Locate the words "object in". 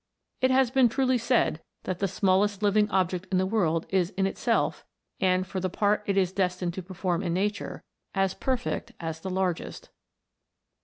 2.89-3.37